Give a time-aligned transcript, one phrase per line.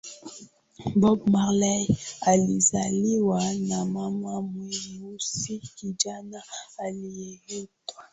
[0.95, 6.43] Bob Marley alizaliwa na mama mweusi kijana
[6.77, 8.03] aliyeitwa